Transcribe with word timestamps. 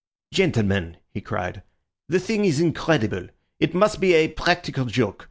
"Gentlemen," 0.33 0.97
he 1.11 1.21
cried, 1.21 1.61
"the 2.09 2.17
thing 2.19 2.43
is 2.43 2.59
incredible. 2.59 3.27
It 3.59 3.75
must 3.75 3.99
be 3.99 4.15
a 4.15 4.29
practical 4.29 4.85
joke. 4.85 5.19